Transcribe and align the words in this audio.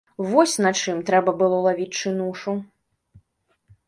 Вось 0.29 0.53
на 0.65 0.69
чым 0.79 1.01
трэба 1.09 1.33
было 1.41 1.59
лавіць 1.65 1.97
чынушу! 2.05 2.57